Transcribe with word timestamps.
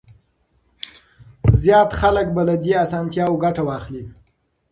زيات 1.61 1.89
خلک 1.99 2.27
به 2.35 2.41
له 2.47 2.55
دې 2.63 2.73
اسانتياوو 2.85 3.41
ګټه 3.43 3.61
واخلي. 3.65 4.03